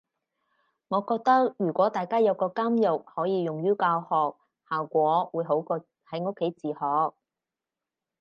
[0.87, 4.35] 我覺得如果大家有個監獄可以用於教學，
[4.67, 7.13] 效果會好過喺屋企自學